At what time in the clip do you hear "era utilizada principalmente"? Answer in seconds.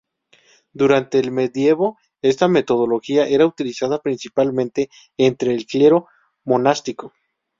3.27-4.89